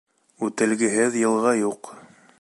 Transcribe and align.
Үтелгеһеҙ 0.47 1.19
йылға 1.21 1.55
юҡ. 1.61 1.95